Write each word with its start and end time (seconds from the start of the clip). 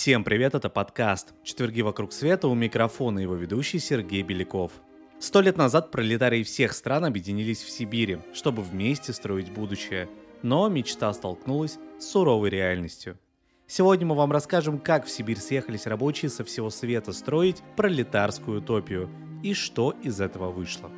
Всем 0.00 0.24
привет, 0.24 0.54
это 0.54 0.70
подкаст 0.70 1.34
«Четверги 1.44 1.82
вокруг 1.82 2.14
света» 2.14 2.48
у 2.48 2.54
микрофона 2.54 3.18
его 3.18 3.34
ведущий 3.34 3.78
Сергей 3.78 4.22
Беляков. 4.22 4.72
Сто 5.18 5.42
лет 5.42 5.58
назад 5.58 5.90
пролетарии 5.90 6.42
всех 6.42 6.72
стран 6.72 7.04
объединились 7.04 7.62
в 7.62 7.68
Сибири, 7.68 8.20
чтобы 8.32 8.62
вместе 8.62 9.12
строить 9.12 9.52
будущее. 9.52 10.08
Но 10.40 10.66
мечта 10.70 11.12
столкнулась 11.12 11.78
с 11.98 12.06
суровой 12.06 12.48
реальностью. 12.48 13.18
Сегодня 13.66 14.06
мы 14.06 14.14
вам 14.14 14.32
расскажем, 14.32 14.78
как 14.78 15.04
в 15.04 15.10
Сибирь 15.10 15.36
съехались 15.36 15.86
рабочие 15.86 16.30
со 16.30 16.44
всего 16.44 16.70
света 16.70 17.12
строить 17.12 17.62
пролетарскую 17.76 18.62
утопию 18.62 19.10
и 19.42 19.52
что 19.52 19.94
из 20.02 20.18
этого 20.22 20.50
вышло. 20.50 20.90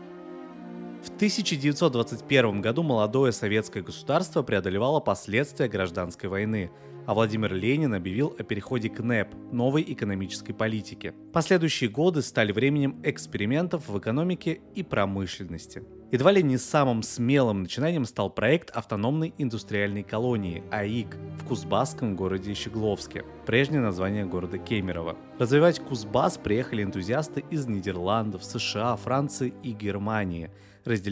В 1.02 1.11
1921 1.22 2.60
году 2.60 2.82
молодое 2.82 3.30
советское 3.30 3.80
государство 3.80 4.42
преодолевало 4.42 4.98
последствия 4.98 5.68
гражданской 5.68 6.28
войны– 6.28 6.72
а 7.06 7.14
Владимир 7.14 7.52
Ленин 7.52 7.94
объявил 7.94 8.34
о 8.38 8.42
переходе 8.42 8.88
к 8.88 9.00
НЭП– 9.00 9.34
новой 9.52 9.82
экономической 9.82 10.52
политике. 10.52 11.14
Последующие 11.32 11.90
годы 11.90 12.22
стали 12.22 12.52
временем 12.52 13.00
экспериментов 13.02 13.88
в 13.88 13.98
экономике 13.98 14.60
и 14.74 14.82
промышленности. 14.82 15.82
Едва 16.12 16.30
ли 16.30 16.42
не 16.42 16.58
самым 16.58 17.02
смелым 17.02 17.62
начинанием 17.62 18.04
стал 18.04 18.28
проект 18.30 18.70
автономной 18.70 19.34
индустриальной 19.38 20.02
колонии 20.02 20.62
АИК 20.70 21.16
в 21.40 21.46
Кузбасском 21.46 22.14
городе 22.14 22.54
Щегловске, 22.54 23.24
прежнее 23.46 23.80
название 23.80 24.26
города 24.26 24.58
Кемерово. 24.58 25.16
Развивать 25.38 25.80
Кузбасс 25.80 26.36
приехали 26.36 26.82
энтузиасты 26.82 27.44
из 27.50 27.66
Нидерландов, 27.66 28.44
США, 28.44 28.96
Франции 28.96 29.54
и 29.62 29.72
Германии, 29.72 30.50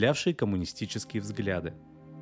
разделявшие 0.01 0.35
коммунистические 0.35 1.21
взгляды. 1.21 1.75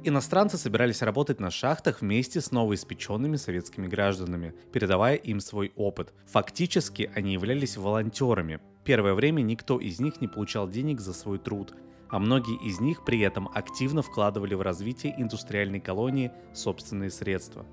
Иностранцы 0.04 0.56
собирались 0.58 1.02
работать 1.02 1.38
на 1.38 1.50
шахтах 1.50 2.00
вместе 2.00 2.40
с 2.40 2.50
новоиспеченными 2.50 3.36
советскими 3.36 3.86
гражданами, 3.86 4.52
передавая 4.72 5.14
им 5.14 5.38
свой 5.38 5.72
опыт. 5.76 6.12
Фактически 6.26 7.10
они 7.14 7.34
являлись 7.34 7.76
волонтерами. 7.76 8.58
Первое 8.84 9.14
время 9.14 9.42
никто 9.42 9.78
из 9.78 10.00
них 10.00 10.20
не 10.20 10.26
получал 10.26 10.68
денег 10.68 11.00
за 11.00 11.12
свой 11.12 11.38
труд, 11.38 11.74
а 12.10 12.18
многие 12.18 12.56
из 12.66 12.80
них 12.80 13.04
при 13.04 13.20
этом 13.20 13.48
активно 13.54 14.02
вкладывали 14.02 14.54
в 14.54 14.62
развитие 14.62 15.14
индустриальной 15.16 15.80
колонии 15.80 16.32
собственные 16.54 17.10
средства. 17.10 17.64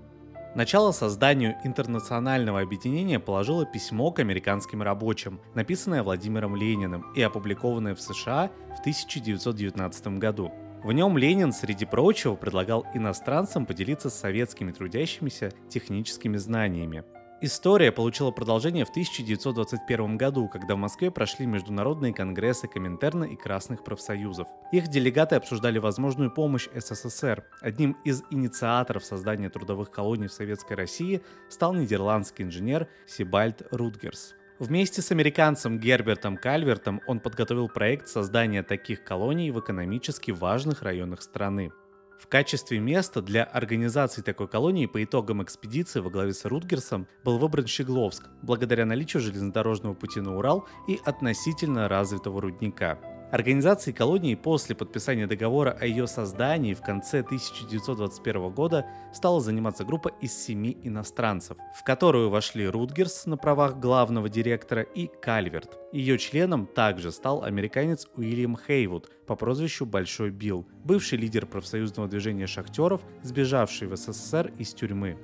Начало 0.55 0.93
созданию 0.93 1.57
интернационального 1.65 2.61
объединения 2.61 3.19
положило 3.19 3.65
письмо 3.65 4.11
к 4.13 4.19
американским 4.19 4.81
рабочим, 4.81 5.41
написанное 5.53 6.01
Владимиром 6.01 6.55
Лениным 6.55 7.11
и 7.13 7.21
опубликованное 7.21 7.93
в 7.93 7.99
США 7.99 8.49
в 8.77 8.79
1919 8.79 10.07
году. 10.17 10.53
В 10.81 10.93
нем 10.93 11.17
Ленин, 11.17 11.51
среди 11.51 11.83
прочего, 11.83 12.35
предлагал 12.35 12.85
иностранцам 12.93 13.65
поделиться 13.65 14.09
с 14.09 14.17
советскими 14.17 14.71
трудящимися 14.71 15.51
техническими 15.67 16.37
знаниями. 16.37 17.03
История 17.45 17.91
получила 17.91 18.31
продолжение 18.31 18.85
в 18.85 18.89
1921 18.89 20.17
году, 20.17 20.47
когда 20.47 20.73
в 20.73 20.79
Москве 20.79 21.11
прошли 21.11 21.45
международные 21.45 22.11
конгрессы 22.11 22.67
Коминтерна 22.67 23.25
и 23.25 23.35
Красных 23.35 23.83
профсоюзов. 23.83 24.47
Их 24.71 24.87
делегаты 24.87 25.35
обсуждали 25.35 25.77
возможную 25.77 26.31
помощь 26.31 26.67
СССР. 26.73 27.43
Одним 27.61 27.97
из 28.03 28.23
инициаторов 28.31 29.05
создания 29.05 29.51
трудовых 29.51 29.91
колоний 29.91 30.25
в 30.25 30.33
Советской 30.33 30.73
России 30.73 31.21
стал 31.47 31.75
нидерландский 31.75 32.45
инженер 32.45 32.87
Сибальд 33.05 33.61
Рутгерс. 33.69 34.33
Вместе 34.57 35.03
с 35.03 35.11
американцем 35.11 35.77
Гербертом 35.77 36.37
Кальвертом 36.37 36.99
он 37.05 37.19
подготовил 37.19 37.69
проект 37.69 38.07
создания 38.07 38.63
таких 38.63 39.03
колоний 39.03 39.51
в 39.51 39.59
экономически 39.59 40.31
важных 40.31 40.81
районах 40.81 41.21
страны. 41.21 41.71
В 42.19 42.27
качестве 42.27 42.79
места 42.79 43.21
для 43.21 43.43
организации 43.43 44.21
такой 44.21 44.47
колонии 44.47 44.85
по 44.85 45.03
итогам 45.03 45.43
экспедиции 45.43 45.99
во 45.99 46.09
главе 46.09 46.33
с 46.33 46.45
Рутгерсом 46.45 47.07
был 47.23 47.37
выбран 47.37 47.67
Щегловск, 47.67 48.29
благодаря 48.41 48.85
наличию 48.85 49.21
железнодорожного 49.21 49.93
пути 49.93 50.21
на 50.21 50.37
Урал 50.37 50.67
и 50.87 50.99
относительно 51.05 51.87
развитого 51.87 52.41
рудника. 52.41 52.97
Организацией 53.31 53.95
колонии 53.95 54.35
после 54.35 54.75
подписания 54.75 55.25
договора 55.25 55.75
о 55.79 55.85
ее 55.85 56.07
создании 56.07 56.73
в 56.73 56.81
конце 56.81 57.19
1921 57.19 58.49
года 58.51 58.85
стала 59.13 59.41
заниматься 59.41 59.83
группа 59.83 60.09
из 60.21 60.31
семи 60.37 60.77
иностранцев, 60.83 61.57
в 61.75 61.83
которую 61.83 62.29
вошли 62.29 62.67
Рутгерс 62.67 63.25
на 63.25 63.35
правах 63.35 63.79
главного 63.79 64.29
директора 64.29 64.83
и 64.83 65.07
Кальверт. 65.07 65.79
Ее 65.91 66.17
членом 66.19 66.67
также 66.67 67.11
стал 67.11 67.43
американец 67.43 68.07
Уильям 68.15 68.57
Хейвуд 68.57 69.09
по 69.25 69.35
прозвищу 69.35 69.85
Большой 69.85 70.29
Билл, 70.29 70.67
бывший 70.83 71.17
лидер 71.17 71.47
профсоюзного 71.47 72.07
движения 72.07 72.47
шахтеров, 72.47 73.01
сбежавший 73.23 73.87
в 73.87 73.95
СССР 73.97 74.53
из 74.59 74.73
тюрьмы. 74.73 75.17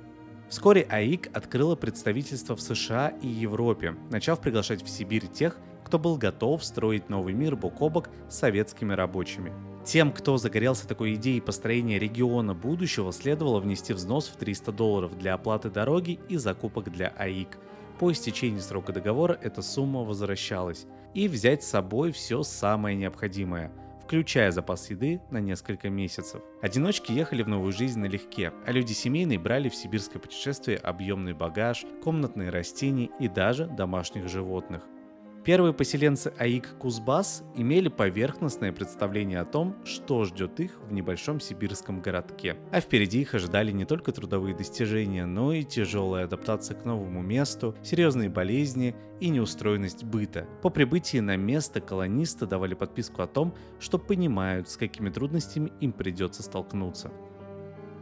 Вскоре 0.48 0.82
АИК 0.82 1.30
открыла 1.32 1.76
представительство 1.76 2.56
в 2.56 2.60
США 2.60 3.14
и 3.22 3.26
Европе, 3.26 3.96
начав 4.10 4.40
приглашать 4.40 4.82
в 4.82 4.88
Сибирь 4.88 5.26
тех, 5.26 5.56
кто 5.92 5.98
был 5.98 6.16
готов 6.16 6.64
строить 6.64 7.10
новый 7.10 7.34
мир 7.34 7.54
бок 7.54 7.82
о 7.82 7.90
бок 7.90 8.08
с 8.30 8.38
советскими 8.38 8.94
рабочими. 8.94 9.52
Тем, 9.84 10.10
кто 10.10 10.38
загорелся 10.38 10.88
такой 10.88 11.16
идеей 11.16 11.42
построения 11.42 11.98
региона 11.98 12.54
будущего, 12.54 13.12
следовало 13.12 13.60
внести 13.60 13.92
взнос 13.92 14.28
в 14.28 14.36
300 14.36 14.72
долларов 14.72 15.18
для 15.18 15.34
оплаты 15.34 15.68
дороги 15.68 16.18
и 16.30 16.38
закупок 16.38 16.90
для 16.90 17.08
АИК. 17.08 17.58
По 17.98 18.10
истечении 18.10 18.60
срока 18.60 18.94
договора 18.94 19.38
эта 19.42 19.60
сумма 19.60 20.00
возвращалась. 20.00 20.86
И 21.12 21.28
взять 21.28 21.62
с 21.62 21.68
собой 21.68 22.10
все 22.12 22.42
самое 22.42 22.96
необходимое– 22.96 23.70
включая 24.02 24.50
запас 24.50 24.88
еды 24.88 25.20
на 25.30 25.40
несколько 25.40 25.90
месяцев. 25.90 26.40
Одиночки 26.62 27.12
ехали 27.12 27.42
в 27.42 27.48
новую 27.48 27.72
жизнь 27.72 28.00
налегке, 28.00 28.52
а 28.66 28.72
люди 28.72 28.92
семейные 28.92 29.38
брали 29.38 29.68
в 29.68 29.74
сибирское 29.74 30.20
путешествие 30.20 30.78
объемный 30.78 31.34
багаж, 31.34 31.84
комнатные 32.02 32.48
растения 32.48 33.10
и 33.20 33.28
даже 33.28 33.66
домашних 33.66 34.28
животных. 34.28 34.82
Первые 35.44 35.72
поселенцы 35.72 36.32
Аик 36.38 36.78
Кузбасс 36.78 37.42
имели 37.56 37.88
поверхностное 37.88 38.72
представление 38.72 39.40
о 39.40 39.44
том, 39.44 39.74
что 39.84 40.22
ждет 40.22 40.60
их 40.60 40.78
в 40.88 40.92
небольшом 40.92 41.40
сибирском 41.40 42.00
городке. 42.00 42.56
А 42.70 42.80
впереди 42.80 43.22
их 43.22 43.34
ожидали 43.34 43.72
не 43.72 43.84
только 43.84 44.12
трудовые 44.12 44.54
достижения, 44.54 45.26
но 45.26 45.52
и 45.52 45.64
тяжелая 45.64 46.26
адаптация 46.26 46.76
к 46.78 46.84
новому 46.84 47.22
месту, 47.22 47.74
серьезные 47.82 48.28
болезни 48.28 48.94
и 49.18 49.30
неустроенность 49.30 50.04
быта. 50.04 50.46
По 50.62 50.70
прибытии 50.70 51.18
на 51.18 51.36
место 51.36 51.80
колонисты 51.80 52.46
давали 52.46 52.74
подписку 52.74 53.22
о 53.22 53.26
том, 53.26 53.52
что 53.80 53.98
понимают, 53.98 54.68
с 54.68 54.76
какими 54.76 55.10
трудностями 55.10 55.72
им 55.80 55.90
придется 55.90 56.44
столкнуться. 56.44 57.10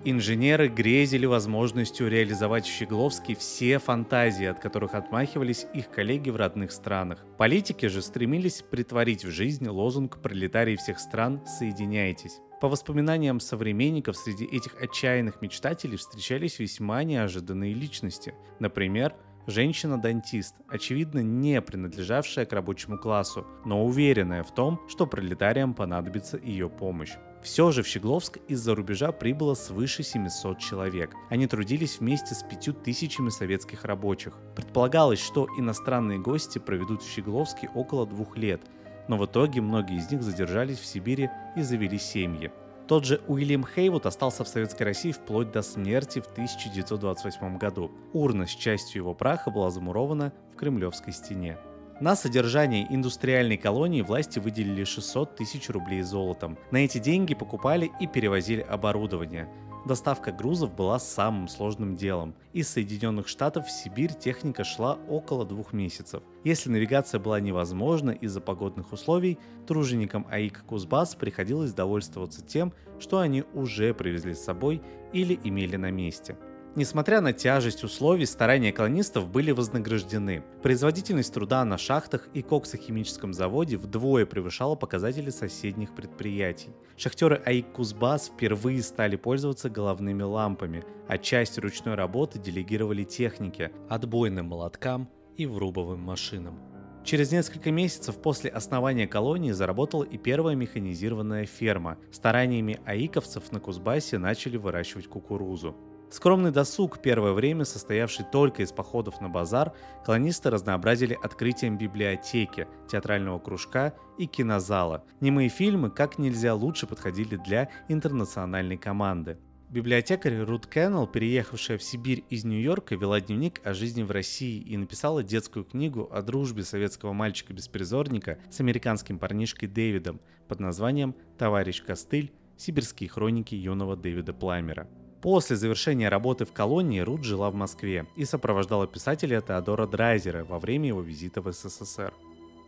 Инженеры 0.03 0.69
грезили 0.69 1.27
возможностью 1.27 2.09
реализовать 2.09 2.65
в 2.65 2.73
Щегловске 2.73 3.35
все 3.35 3.79
фантазии, 3.79 4.47
от 4.47 4.59
которых 4.59 4.95
отмахивались 4.95 5.67
их 5.75 5.91
коллеги 5.91 6.31
в 6.31 6.37
родных 6.37 6.73
странах. 6.73 7.23
Политики 7.37 7.85
же 7.85 8.01
стремились 8.01 8.63
притворить 8.63 9.27
в 9.27 9.31
жизнь 9.31 9.69
лозунг 9.69 10.23
«Пролетарии 10.23 10.77
всех 10.77 10.99
стран, 10.99 11.45
соединяйтесь». 11.45 12.41
По 12.63 12.69
воспоминаниям 12.69 13.41
современников, 13.41 14.17
среди 14.17 14.47
этих 14.47 14.83
отчаянных 14.83 15.43
мечтателей 15.43 15.99
встречались 15.99 16.59
весьма 16.59 17.05
неожиданные 17.05 17.75
личности. 17.75 18.35
Например, 18.59 19.15
женщина-дантист, 19.47 20.55
очевидно 20.67 21.19
не 21.19 21.61
принадлежавшая 21.61 22.47
к 22.47 22.55
рабочему 22.55 22.97
классу, 22.97 23.47
но 23.67 23.85
уверенная 23.85 24.45
в 24.45 24.55
том, 24.55 24.81
что 24.89 25.07
пролетариям 25.07 25.75
понадобится 25.75 26.39
ее 26.39 26.71
помощь. 26.71 27.13
Все 27.43 27.71
же 27.71 27.83
в 27.83 27.87
Щегловск 27.87 28.39
из-за 28.49 28.75
рубежа 28.75 29.13
прибыло 29.13 29.55
свыше 29.55 30.03
700 30.03 30.59
человек. 30.59 31.15
Они 31.31 31.47
трудились 31.47 31.99
вместе 31.99 32.35
с 32.35 32.43
пятью 32.43 32.75
тысячами 32.75 33.31
советских 33.31 33.85
рабочих. 33.85 34.35
Предполагалось, 34.55 35.21
что 35.21 35.49
иностранные 35.57 36.19
гости 36.19 36.59
проведут 36.59 37.03
в 37.03 37.11
Щегловске 37.11 37.71
около 37.75 38.07
двух 38.07 38.37
лет, 38.37 38.61
но 39.09 39.17
в 39.17 39.25
итоге 39.25 39.63
многие 39.63 39.97
из 39.97 40.11
них 40.11 40.23
задержались 40.23 40.79
в 40.79 40.85
Сибири 40.85 41.31
и 41.57 41.63
завели 41.63 41.99
семьи. 41.99 42.53
Тот 42.87 43.05
же 43.05 43.21
Уильям 43.29 43.65
Хейвуд 43.65 44.05
остался 44.05 44.45
в 44.45 44.49
Советской 44.49 44.83
России 44.83 45.13
вплоть 45.13 45.53
до 45.53 45.63
смерти 45.63 46.21
в 46.21 46.27
1928 46.27 47.57
году. 47.57 47.91
Урна 48.13 48.47
с 48.47 48.51
частью 48.51 49.03
его 49.03 49.15
праха 49.15 49.51
была 49.51 49.71
замурована 49.71 50.33
в 50.53 50.57
Кремлевской 50.57 51.13
стене. 51.13 51.57
На 52.01 52.17
содержание 52.17 52.87
индустриальной 52.89 53.59
колонии 53.59 54.01
власти 54.01 54.39
выделили 54.39 54.85
600 54.85 55.37
тысяч 55.37 55.69
рублей 55.69 56.01
золотом. 56.01 56.57
На 56.71 56.79
эти 56.79 56.97
деньги 56.97 57.35
покупали 57.35 57.91
и 58.01 58.07
перевозили 58.07 58.63
оборудование. 58.63 59.51
Доставка 59.85 60.33
грузов 60.33 60.75
была 60.75 60.99
самым 60.99 61.47
сложным 61.47 61.97
делом. 61.97 62.35
Из 62.55 62.71
Соединенных 62.71 63.29
Штатов 63.29 63.67
в 63.67 63.71
Сибирь 63.71 64.15
техника 64.15 64.65
шла 64.65 64.95
около 65.11 65.45
двух 65.45 65.75
месяцев. 65.75 66.23
Если 66.43 66.71
навигация 66.71 67.21
была 67.21 67.39
невозможна 67.39 68.13
из-за 68.13 68.41
погодных 68.41 68.93
условий, 68.93 69.39
труженикам 69.67 70.27
АИК 70.31 70.65
Кузбасс 70.67 71.15
приходилось 71.15 71.75
довольствоваться 71.75 72.41
тем, 72.41 72.73
что 72.99 73.19
они 73.19 73.45
уже 73.53 73.93
привезли 73.93 74.33
с 74.33 74.43
собой 74.43 74.81
или 75.13 75.39
имели 75.45 75.77
на 75.77 75.91
месте– 75.91 76.39
Несмотря 76.77 77.21
на 77.21 77.33
тяжесть 77.33 77.83
условий, 77.83 78.27
старания 78.27 78.73
колонистов 78.73 79.29
были 79.29 79.51
вознаграждены. 79.51 80.45
Производительность 80.63 81.35
труда 81.35 81.65
на 81.65 81.77
шахтах 81.77 82.29
и 82.33 82.43
коксохимическом 82.43 83.33
заводе 83.33 83.77
вдвое 83.77 84.25
превышала 84.25 84.77
показатели 84.77 85.31
соседних 85.31 85.97
предприятий. 85.97 86.71
Шахтеры 86.97 87.43
АИК 87.45 87.73
Кузбасс 87.73 88.29
впервые 88.29 88.83
стали 88.83 89.17
пользоваться 89.17 89.69
головными 89.69 90.23
лампами, 90.23 90.85
а 91.09 91.19
часть 91.19 91.59
ручной 91.59 91.97
работы 91.97 92.39
делегировали 92.39 93.03
технике, 93.03 93.73
отбойным 93.89 94.47
молоткам 94.47 95.11
и 95.37 95.47
врубовым 95.47 96.01
машинам. 96.01 96.61
Через 97.03 97.33
несколько 97.33 97.73
месяцев 97.73 98.17
после 98.23 98.51
основания 98.51 99.09
колонии 99.09 99.51
заработала 99.51 100.05
и 100.05 100.19
первая 100.19 100.55
механизированная 100.55 101.47
ферма. 101.47 101.99
Стараниями 102.13 102.79
аиковцев 102.85 103.51
на 103.51 103.59
Кузбассе 103.59 104.19
начали 104.19 104.57
выращивать 104.57 105.09
кукурузу. 105.09 105.75
Скромный 106.11 106.51
досуг, 106.51 107.01
первое 107.01 107.33
время 107.33 107.65
состоявший 107.65 108.25
только 108.25 108.63
из 108.63 108.73
походов 108.73 109.21
на 109.21 109.29
базар, 109.29 109.73
колонисты 110.05 110.51
разнообразили 110.51 111.17
открытием 111.23 111.79
библиотеки, 111.79 112.67
театрального 112.91 113.39
кружка 113.39 113.95
и 114.19 114.27
кинозала. 114.27 115.05
Немые 115.21 115.49
фильмы 115.49 115.89
как 115.89 116.19
нельзя 116.19 116.53
лучше 116.55 116.89
подходили 116.89 117.37
для 117.37 117.71
интернациональной 117.89 118.77
команды. 118.77 119.39
Библиотекарь 119.69 120.41
Рут 120.41 120.67
Кеннелл, 120.67 121.07
переехавшая 121.07 121.79
в 121.79 121.83
Сибирь 121.85 122.25
из 122.29 122.45
Нью-Йорка, 122.45 122.97
вела 122.97 123.21
дневник 123.21 123.61
о 123.63 123.73
жизни 123.73 124.03
в 124.03 124.11
России 124.11 124.61
и 124.61 124.77
написала 124.77 125.23
детскую 125.23 125.65
книгу 125.65 126.09
о 126.11 126.23
дружбе 126.23 126.65
советского 126.65 127.13
мальчика-беспризорника 127.13 128.41
с 128.51 128.59
американским 128.59 129.21
парнишкой 129.21 129.69
Дэвидом 129.69 130.21
под 130.49 130.59
названием 130.59 131.15
«Товарищ 131.39 131.85
Костыль. 131.85 132.33
Сибирские 132.57 133.09
хроники 133.09 133.55
юного 133.55 133.95
Дэвида 133.95 134.35
Пламера». 134.35 134.89
После 135.23 135.55
завершения 135.57 136.09
работы 136.09 136.47
в 136.47 136.53
колонии 136.53 137.01
Рут 137.01 137.25
жила 137.25 137.51
в 137.51 137.55
Москве 137.55 138.07
и 138.17 138.25
сопровождала 138.25 138.87
писателя 138.87 139.43
Теодора 139.43 139.87
Драйзера 139.87 140.45
во 140.45 140.59
время 140.59 140.89
его 140.89 141.03
визита 141.03 141.43
в 141.43 141.53
СССР. 141.53 142.15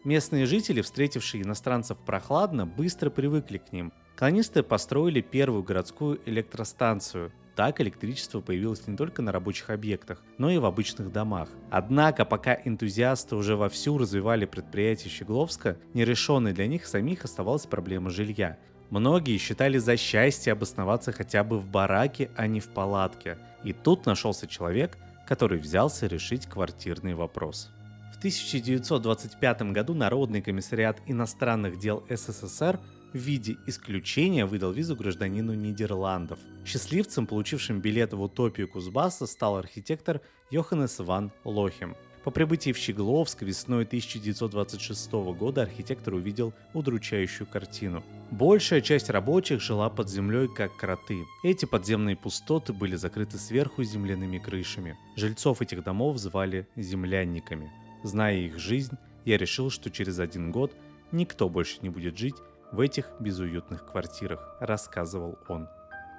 Местные 0.04 0.44
жители, 0.44 0.82
встретившие 0.82 1.44
иностранцев 1.44 1.96
прохладно, 1.98 2.66
быстро 2.66 3.08
привыкли 3.08 3.58
к 3.58 3.72
ним. 3.72 3.92
Колонисты 4.16 4.62
построили 4.62 5.22
первую 5.22 5.62
городскую 5.62 6.20
электростанцию. 6.26 7.32
Так 7.56 7.80
электричество 7.80 8.40
появилось 8.40 8.86
не 8.86 8.96
только 8.96 9.22
на 9.22 9.32
рабочих 9.32 9.70
объектах, 9.70 10.22
но 10.38 10.50
и 10.50 10.58
в 10.58 10.66
обычных 10.66 11.12
домах. 11.12 11.48
Однако, 11.70 12.24
пока 12.24 12.54
энтузиасты 12.54 13.36
уже 13.36 13.56
вовсю 13.56 13.96
развивали 13.96 14.44
предприятие 14.44 15.10
Щегловска, 15.10 15.78
нерешенной 15.94 16.52
для 16.52 16.66
них 16.66 16.86
самих 16.86 17.24
оставалась 17.24 17.66
проблема 17.66 18.10
жилья. 18.10 18.58
Многие 18.92 19.38
считали 19.38 19.78
за 19.78 19.96
счастье 19.96 20.52
обосноваться 20.52 21.12
хотя 21.12 21.42
бы 21.44 21.58
в 21.58 21.66
бараке, 21.66 22.30
а 22.36 22.46
не 22.46 22.60
в 22.60 22.68
палатке. 22.68 23.38
И 23.64 23.72
тут 23.72 24.04
нашелся 24.04 24.46
человек, 24.46 24.98
который 25.26 25.58
взялся 25.58 26.06
решить 26.06 26.44
квартирный 26.44 27.14
вопрос. 27.14 27.70
В 28.14 28.18
1925 28.18 29.62
году 29.72 29.94
Народный 29.94 30.42
комиссариат 30.42 30.98
иностранных 31.06 31.78
дел 31.78 32.04
СССР 32.10 32.78
в 33.14 33.16
виде 33.16 33.56
исключения 33.66 34.44
выдал 34.44 34.72
визу 34.72 34.94
гражданину 34.94 35.54
Нидерландов. 35.54 36.38
Счастливцем, 36.66 37.26
получившим 37.26 37.80
билет 37.80 38.12
в 38.12 38.20
утопию 38.20 38.68
Кузбасса, 38.68 39.26
стал 39.26 39.56
архитектор 39.56 40.20
Йоханнес 40.50 40.98
ван 40.98 41.32
Лохем– 41.44 41.96
по 42.24 42.30
прибытии 42.30 42.72
в 42.72 42.78
Щегловск 42.78 43.42
весной 43.42 43.84
1926 43.84 45.12
года 45.12 45.62
архитектор 45.62 46.14
увидел 46.14 46.52
удручающую 46.72 47.46
картину. 47.46 48.04
Большая 48.30 48.80
часть 48.80 49.10
рабочих 49.10 49.60
жила 49.60 49.90
под 49.90 50.08
землей, 50.08 50.48
как 50.48 50.76
кроты. 50.76 51.24
Эти 51.42 51.64
подземные 51.64 52.16
пустоты 52.16 52.72
были 52.72 52.96
закрыты 52.96 53.38
сверху 53.38 53.82
земляными 53.82 54.38
крышами. 54.38 54.96
Жильцов 55.16 55.62
этих 55.62 55.82
домов 55.82 56.18
звали 56.18 56.68
землянниками. 56.76 57.72
Зная 58.04 58.36
их 58.36 58.58
жизнь, 58.58 58.96
я 59.24 59.36
решил, 59.36 59.70
что 59.70 59.90
через 59.90 60.18
один 60.18 60.50
год 60.50 60.74
никто 61.10 61.48
больше 61.48 61.78
не 61.82 61.88
будет 61.88 62.16
жить 62.16 62.36
в 62.72 62.80
этих 62.80 63.10
безуютных 63.20 63.84
квартирах, 63.86 64.56
рассказывал 64.60 65.38
он. 65.48 65.68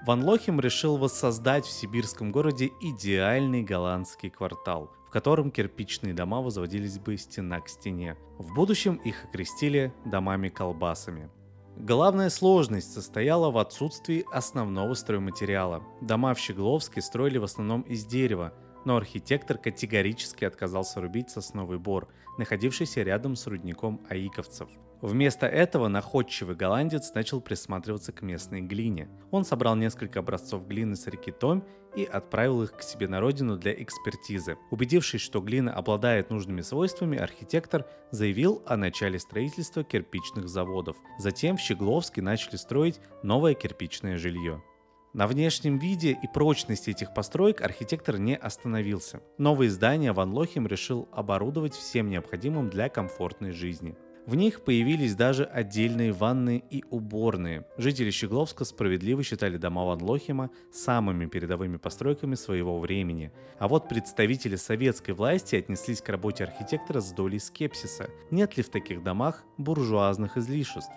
Ван 0.06 0.24
Лохим 0.24 0.60
решил 0.60 0.98
воссоздать 0.98 1.66
в 1.66 1.72
сибирском 1.72 2.32
городе 2.32 2.72
идеальный 2.82 3.64
голландский 3.64 4.30
квартал, 4.30 4.92
котором 5.14 5.52
кирпичные 5.52 6.16
дома 6.16 6.42
возводились 6.42 6.98
бы 6.98 7.16
стена 7.18 7.62
к 7.62 7.70
стене. 7.70 8.18
В 8.40 8.52
будущем 8.56 8.96
их 8.96 9.26
окрестили 9.26 9.94
домами-колбасами. 10.06 11.30
Главная 11.78 12.32
сложность 12.32 12.92
состояла 12.92 13.52
в 13.52 13.60
отсутствии 13.60 14.26
основного 14.34 14.96
стройматериала. 14.96 15.84
Дома 16.02 16.34
в 16.34 16.40
Щегловске 16.40 17.00
строили 17.00 17.38
в 17.38 17.44
основном 17.44 17.84
из 17.84 18.06
дерева, 18.06 18.54
но 18.86 18.98
архитектор 18.98 19.58
категорически 19.58 20.46
отказался 20.46 21.02
рубить 21.02 21.30
сосновый 21.30 21.80
бор, 21.80 22.08
находившийся 22.38 23.04
рядом 23.04 23.36
с 23.36 23.48
рудником 23.48 24.06
аиковцев– 24.10 24.70
Вместо 25.04 25.48
этого 25.48 25.90
находчивый 25.90 26.56
голландец 26.56 27.14
начал 27.14 27.42
присматриваться 27.42 28.14
к 28.14 28.22
местной 28.22 28.62
глине. 28.62 29.10
Он 29.32 29.44
собрал 29.44 29.76
несколько 29.76 30.20
образцов 30.20 30.66
глины 30.66 30.96
с 30.96 31.08
реки 31.08 31.30
Том 31.30 31.66
и 31.94 32.06
отправил 32.06 32.64
их 32.64 32.72
к 32.72 32.82
себе 32.82 33.10
на 33.10 33.20
родину 33.20 33.58
для 33.58 33.74
экспертизы. 33.74 34.56
Убедившись, 34.72 35.20
что 35.20 35.42
глина 35.42 35.74
обладает 35.74 36.30
нужными 36.30 36.62
свойствами, 36.62 37.18
архитектор 37.18 37.86
заявил 38.12 38.64
о 38.66 38.78
начале 38.78 39.20
строительства 39.20 39.84
кирпичных 39.84 40.48
заводов. 40.48 40.96
Затем 41.20 41.58
в 41.58 41.60
Щегловске 41.60 42.22
начали 42.22 42.56
строить 42.56 43.02
новое 43.24 43.56
кирпичное 43.56 44.18
жилье. 44.18 44.64
На 45.14 45.28
внешнем 45.28 45.78
виде 45.78 46.18
и 46.24 46.28
прочности 46.28 46.90
этих 46.90 47.14
построек 47.14 47.62
архитектор 47.62 48.18
не 48.18 48.36
остановился. 48.36 49.22
Новые 49.38 49.70
здания 49.70 50.12
Ван 50.12 50.34
Лохим 50.34 50.66
решил 50.66 51.08
оборудовать 51.12 51.76
всем 51.76 52.10
необходимым 52.10 52.72
для 52.72 52.90
комфортной 52.90 53.52
жизни. 53.52 53.96
В 54.26 54.34
них 54.34 54.64
появились 54.64 55.14
даже 55.16 55.44
отдельные 55.44 56.14
ванны 56.14 56.64
и 56.72 56.84
уборные. 56.90 57.68
Жители 57.78 58.10
Щегловска 58.10 58.66
справедливо 58.66 59.22
считали 59.22 59.58
дома 59.58 59.86
Ван 59.86 60.02
Лохима 60.02 60.50
самыми 60.72 61.28
передовыми 61.28 61.78
постройками 61.78 62.34
своего 62.34 62.80
времени. 62.80 63.32
А 63.60 63.68
вот 63.68 63.88
представители 63.88 64.56
советской 64.56 65.12
власти 65.12 65.58
отнеслись 65.58 66.02
к 66.02 66.10
работе 66.10 66.46
архитектора 66.46 67.02
с 67.02 67.12
долей 67.12 67.38
скепсиса. 67.38 68.10
Нет 68.32 68.58
ли 68.58 68.64
в 68.64 68.70
таких 68.70 69.04
домах 69.04 69.44
буржуазных 69.58 70.38
излишеств? 70.38 70.92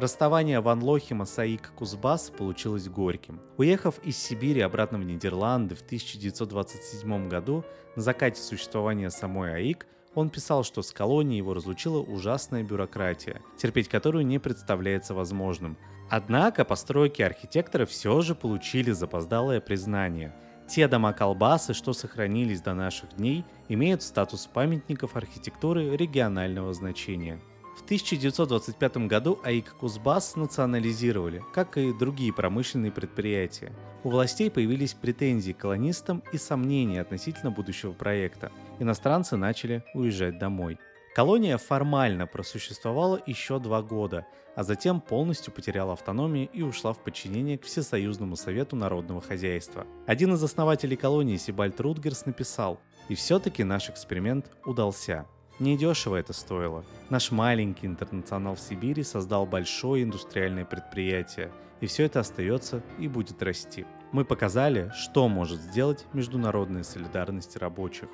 Расставание 0.00 0.60
Ван 0.60 0.82
Лохима 0.82 1.26
с 1.26 1.38
Аик 1.38 1.72
Кузбасс 1.76 2.30
получилось 2.30 2.88
горьким. 2.88 3.38
Уехав 3.58 3.98
из 4.02 4.16
Сибири 4.16 4.62
обратно 4.62 4.96
в 4.96 5.04
Нидерланды 5.04 5.74
в 5.74 5.82
1927 5.82 7.28
году, 7.28 7.66
на 7.96 8.00
закате 8.00 8.40
существования 8.40 9.10
самой 9.10 9.52
Аик– 9.52 9.86
он 10.14 10.30
писал, 10.30 10.64
что 10.64 10.80
с 10.82 10.90
колонией 10.90 11.36
его 11.36 11.52
разлучила 11.52 11.98
ужасная 11.98 12.62
бюрократия, 12.62 13.42
терпеть 13.58 13.88
которую 13.88 14.26
не 14.26 14.38
представляется 14.38 15.12
возможным. 15.12 15.76
Однако 16.08 16.64
постройки 16.64 17.20
архитектора 17.20 17.84
все 17.84 18.22
же 18.22 18.34
получили 18.34 18.92
запоздалое 18.92 19.60
признание. 19.60 20.34
Те 20.66 20.88
дома-колбасы, 20.88 21.74
что 21.74 21.92
сохранились 21.92 22.62
до 22.62 22.72
наших 22.72 23.16
дней, 23.16 23.44
имеют 23.68 24.02
статус 24.02 24.46
памятников 24.46 25.14
архитектуры 25.14 25.94
регионального 25.94 26.72
значения– 26.72 27.38
в 27.80 27.84
1925 27.84 29.08
году 29.08 29.40
АИК 29.42 29.74
Кузбасс 29.80 30.36
национализировали, 30.36 31.42
как 31.54 31.78
и 31.78 31.92
другие 31.92 32.32
промышленные 32.32 32.92
предприятия. 32.92 33.72
У 34.04 34.10
властей 34.10 34.50
появились 34.50 34.92
претензии 34.94 35.52
к 35.52 35.58
колонистам 35.58 36.22
и 36.32 36.36
сомнения 36.36 37.00
относительно 37.00 37.50
будущего 37.50 37.92
проекта. 37.92 38.52
Иностранцы 38.78 39.36
начали 39.36 39.82
уезжать 39.94 40.38
домой. 40.38 40.78
Колония 41.14 41.56
формально 41.56 42.26
просуществовала 42.26 43.20
еще 43.26 43.58
два 43.58 43.82
года, 43.82 44.26
а 44.54 44.62
затем 44.62 45.00
полностью 45.00 45.52
потеряла 45.52 45.94
автономию 45.94 46.48
и 46.52 46.62
ушла 46.62 46.92
в 46.92 47.02
подчинение 47.02 47.58
к 47.58 47.64
Всесоюзному 47.64 48.36
совету 48.36 48.76
народного 48.76 49.20
хозяйства. 49.20 49.86
Один 50.06 50.34
из 50.34 50.42
основателей 50.42 50.96
колонии 50.96 51.36
Сибальт 51.36 51.80
Рутгерс 51.80 52.26
написал, 52.26 52.78
«И 53.08 53.14
все-таки 53.14 53.64
наш 53.64 53.88
эксперимент 53.88 54.50
удался. 54.64 55.26
Недешево 55.60 56.16
это 56.16 56.32
стоило. 56.32 56.86
Наш 57.10 57.30
маленький 57.30 57.86
интернационал 57.86 58.54
в 58.54 58.60
Сибири 58.60 59.02
создал 59.02 59.44
большое 59.44 60.04
индустриальное 60.04 60.64
предприятие, 60.64 61.52
и 61.82 61.86
все 61.86 62.04
это 62.04 62.20
остается 62.20 62.82
и 62.98 63.08
будет 63.08 63.42
расти. 63.42 63.84
Мы 64.10 64.24
показали, 64.24 64.90
что 64.94 65.28
может 65.28 65.60
сделать 65.60 66.06
международная 66.14 66.82
солидарность 66.82 67.58
рабочих. 67.58 68.08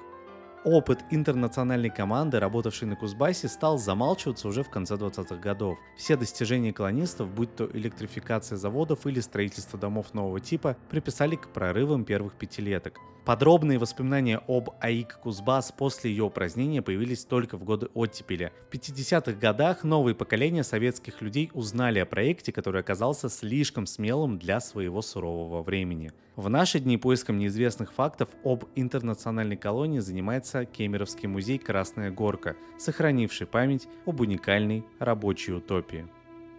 Опыт 0.64 1.04
интернациональной 1.12 1.90
команды, 1.90 2.40
работавшей 2.40 2.88
на 2.88 2.96
Кузбассе, 2.96 3.46
стал 3.46 3.78
замалчиваться 3.78 4.48
уже 4.48 4.64
в 4.64 4.68
конце 4.68 4.96
20-х 4.96 5.36
годов. 5.36 5.78
Все 5.96 6.16
достижения 6.16 6.72
колонистов, 6.72 7.30
будь 7.30 7.54
то 7.54 7.70
электрификация 7.72 8.58
заводов 8.58 9.06
или 9.06 9.20
строительство 9.20 9.78
домов 9.78 10.14
нового 10.14 10.40
типа, 10.40 10.76
приписали 10.90 11.36
к 11.36 11.50
прорывам 11.50 12.04
первых 12.04 12.32
пятилеток. 12.32 12.98
Подробные 13.26 13.80
воспоминания 13.80 14.40
об 14.46 14.70
АИК 14.78 15.18
Кузбасс 15.20 15.72
после 15.72 16.12
ее 16.12 16.22
упразднения 16.22 16.80
появились 16.80 17.24
только 17.24 17.56
в 17.56 17.64
годы 17.64 17.88
оттепели. 17.92 18.52
В 18.70 18.72
50-х 18.72 19.32
годах 19.32 19.82
новые 19.82 20.14
поколения 20.14 20.62
советских 20.62 21.20
людей 21.20 21.50
узнали 21.52 21.98
о 21.98 22.06
проекте, 22.06 22.52
который 22.52 22.82
оказался 22.82 23.28
слишком 23.28 23.86
смелым 23.86 24.38
для 24.38 24.60
своего 24.60 25.02
сурового 25.02 25.64
времени. 25.64 26.12
В 26.36 26.48
наши 26.48 26.78
дни 26.78 26.98
поиском 26.98 27.38
неизвестных 27.38 27.92
фактов 27.92 28.28
об 28.44 28.66
интернациональной 28.76 29.56
колонии 29.56 29.98
занимается 29.98 30.64
Кемеровский 30.64 31.26
музей 31.26 31.58
«Красная 31.58 32.12
горка», 32.12 32.54
сохранивший 32.78 33.48
память 33.48 33.88
об 34.06 34.20
уникальной 34.20 34.84
рабочей 35.00 35.54
утопии. 35.54 36.06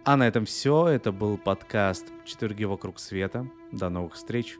А 0.04 0.18
на 0.18 0.28
этом 0.28 0.44
все. 0.44 0.86
Это 0.88 1.12
был 1.12 1.38
подкаст 1.38 2.12
«Четверги 2.26 2.64
вокруг 2.64 2.98
света». 2.98 3.48
До 3.72 3.88
новых 3.88 4.16
встреч! 4.16 4.58